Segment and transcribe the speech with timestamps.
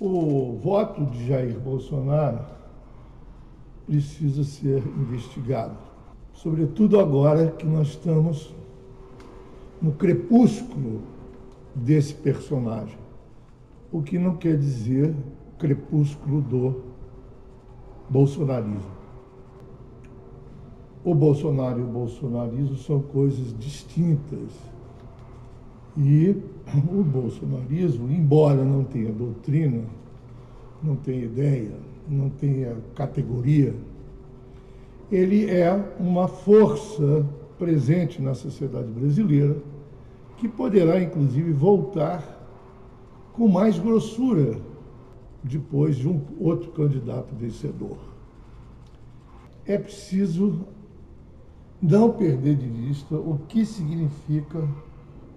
[0.00, 2.40] O voto de Jair Bolsonaro
[3.86, 5.76] precisa ser investigado,
[6.32, 8.52] sobretudo agora que nós estamos
[9.80, 11.02] no crepúsculo
[11.74, 12.98] desse personagem,
[13.92, 15.14] o que não quer dizer
[15.58, 16.82] crepúsculo do
[18.08, 18.94] bolsonarismo.
[21.04, 24.50] O Bolsonaro e o bolsonarismo são coisas distintas.
[25.96, 26.36] E
[26.90, 29.84] o bolsonarismo, embora não tenha doutrina,
[30.82, 31.76] não tenha ideia,
[32.08, 33.74] não tenha categoria,
[35.10, 37.24] ele é uma força
[37.58, 39.56] presente na sociedade brasileira
[40.36, 42.34] que poderá, inclusive, voltar
[43.32, 44.58] com mais grossura
[45.42, 47.98] depois de um outro candidato vencedor.
[49.66, 50.66] É preciso
[51.80, 54.66] não perder de vista o que significa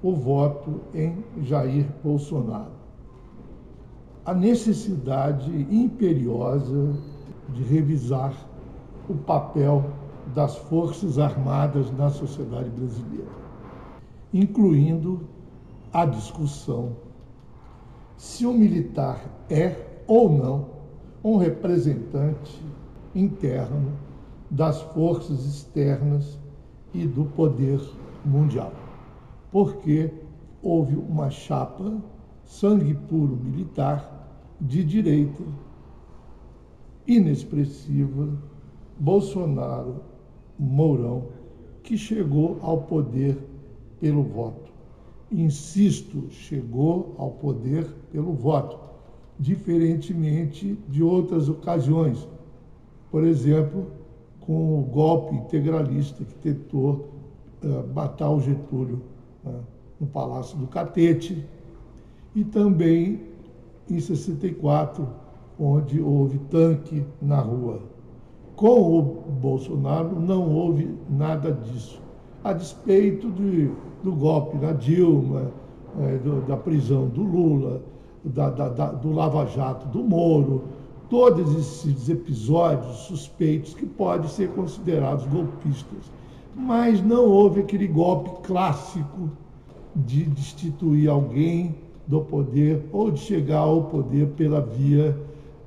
[0.02, 2.72] o voto em Jair Bolsonaro.
[4.26, 6.94] A necessidade imperiosa
[7.50, 8.34] de revisar
[9.09, 9.86] o papel
[10.36, 13.31] das Forças Armadas na sociedade brasileira,
[14.34, 15.22] incluindo
[15.94, 16.92] a discussão
[18.18, 19.75] se o militar é
[20.06, 20.66] ou não
[21.23, 22.62] um representante
[23.16, 23.94] interno
[24.50, 26.38] das forças externas
[26.94, 27.80] e do poder
[28.25, 28.72] mundial.
[29.58, 30.13] Porque
[30.61, 32.00] houve uma chapa
[32.44, 35.41] sangue puro militar de direita
[37.08, 38.38] inexpressiva,
[39.00, 40.02] Bolsonaro,
[40.59, 41.30] Mourão,
[41.81, 43.35] que chegou ao poder
[44.00, 44.72] pelo voto.
[45.31, 48.78] Insisto, chegou ao poder pelo voto
[49.39, 52.30] diferentemente de outras ocasiões.
[53.09, 53.88] Por exemplo,
[54.39, 57.09] com o golpe integralista que tentou
[57.63, 59.17] uh, matar o Getúlio
[60.00, 61.45] no Palácio do Catete,
[62.36, 63.22] e também
[63.90, 65.08] em 64,
[65.59, 67.81] onde houve tanque na rua.
[68.56, 72.02] Com o Bolsonaro não houve nada disso,
[72.44, 73.72] a despeito de,
[74.03, 75.52] do golpe na Dilma,
[76.00, 77.81] eh, do, da prisão do Lula,
[78.24, 80.64] da, da, da, do Lava Jato do Moro,
[81.09, 86.12] todos esses episódios suspeitos que podem ser considerados golpistas.
[86.57, 89.29] Mas não houve aquele golpe clássico
[89.95, 91.75] de destituir alguém
[92.07, 95.16] do poder ou de chegar ao poder pela via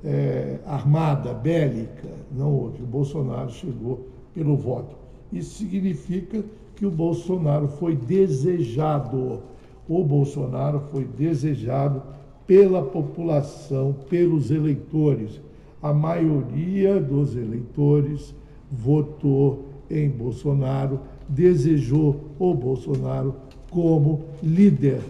[0.03, 2.09] é, armada, bélica.
[2.29, 2.83] Não houve.
[2.83, 4.95] O Bolsonaro chegou pelo voto.
[5.31, 6.43] Isso significa
[6.75, 9.43] que o Bolsonaro foi desejado.
[9.87, 12.03] O Bolsonaro foi desejado
[12.45, 15.39] pela população, pelos eleitores.
[15.81, 18.35] A maioria dos eleitores
[18.69, 23.35] votou em Bolsonaro, desejou o Bolsonaro
[23.69, 25.01] como líder,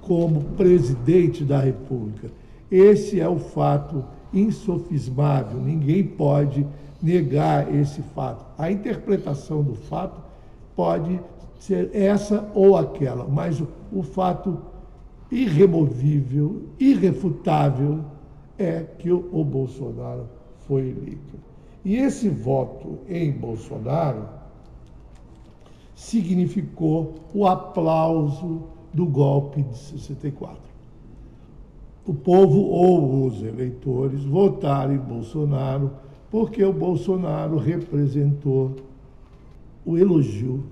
[0.00, 2.30] como presidente da República.
[2.70, 6.66] Esse é o fato insofismável, ninguém pode
[7.02, 8.44] negar esse fato.
[8.56, 10.20] A interpretação do fato
[10.76, 11.20] pode
[11.58, 14.58] ser essa ou aquela, mas o, o fato
[15.30, 18.00] irremovível, irrefutável,
[18.58, 20.26] é que o, o Bolsonaro
[20.66, 21.49] foi eleito.
[21.84, 24.28] E esse voto em Bolsonaro
[25.94, 30.58] significou o aplauso do golpe de 64.
[32.06, 35.92] O povo ou os eleitores votaram em Bolsonaro
[36.30, 38.76] porque o Bolsonaro representou
[39.84, 40.64] o elogio,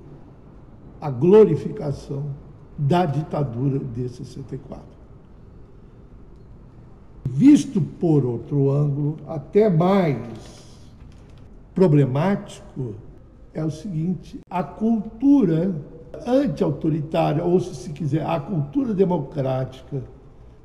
[1.01, 2.25] a glorificação
[2.77, 4.83] da ditadura de 64.
[7.25, 10.58] Visto por outro ângulo, até mais
[11.79, 12.97] problemático,
[13.55, 15.73] é o seguinte: a cultura
[16.27, 20.03] anti-autoritária, ou se se quiser, a cultura democrática,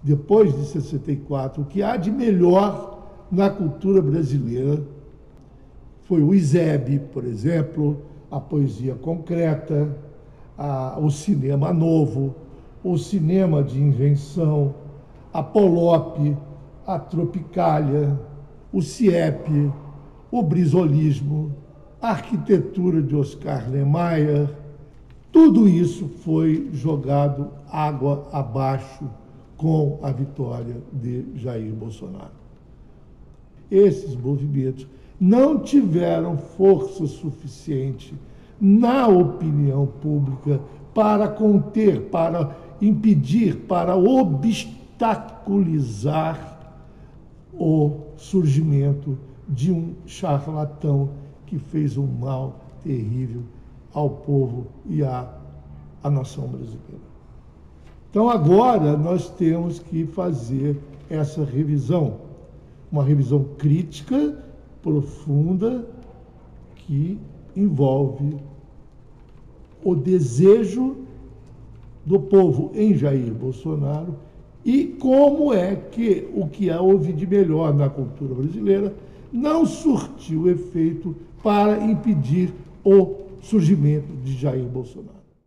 [0.01, 4.81] depois de 64, o que há de melhor na cultura brasileira
[6.01, 8.01] foi o ISEB, por exemplo,
[8.31, 9.95] a poesia concreta,
[10.57, 12.35] a, o cinema novo,
[12.83, 14.73] o cinema de invenção,
[15.31, 16.35] a Polop,
[16.85, 18.19] a Tropicália,
[18.73, 19.71] o CIEP,
[20.33, 21.53] o brisolismo,
[22.01, 24.49] a arquitetura de Oscar Niemeyer,
[25.31, 29.07] tudo isso foi jogado água abaixo
[29.55, 32.33] com a vitória de Jair Bolsonaro.
[33.69, 34.87] Esses movimentos
[35.19, 38.15] não tiveram força suficiente
[38.59, 40.59] na opinião pública
[40.95, 46.59] para conter, para impedir, para obstaculizar
[47.53, 49.15] o surgimento
[49.53, 51.09] de um charlatão
[51.45, 53.41] que fez um mal terrível
[53.93, 55.31] ao povo e à,
[56.03, 57.13] à nação brasileira.
[58.09, 60.79] Então agora nós temos que fazer
[61.09, 62.17] essa revisão,
[62.91, 64.43] uma revisão crítica,
[64.81, 65.87] profunda,
[66.75, 67.17] que
[67.55, 68.37] envolve
[69.83, 70.97] o desejo
[72.05, 74.15] do povo em Jair Bolsonaro
[74.65, 78.93] e como é que o que houve de melhor na cultura brasileira
[79.33, 82.53] não surtiu efeito para impedir
[82.85, 85.22] o surgimento de Jair Bolsonaro.